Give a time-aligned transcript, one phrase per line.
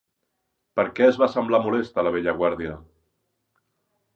[0.79, 2.79] Per què es va semblar molesta la vella guàrdia?